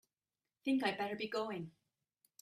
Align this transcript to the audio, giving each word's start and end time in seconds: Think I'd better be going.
Think 0.65 0.83
I'd 0.83 0.97
better 0.97 1.15
be 1.15 1.27
going. 1.27 1.69